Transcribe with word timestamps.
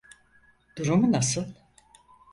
Durumu 0.77 1.11
nasıl? 1.11 1.45